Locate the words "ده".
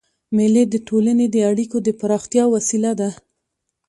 2.99-3.09